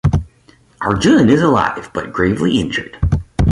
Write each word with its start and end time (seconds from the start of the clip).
Arjun 0.81 1.29
is 1.29 1.43
alive 1.43 1.91
but 1.93 2.11
gravely 2.11 2.59
injured. 2.59 2.97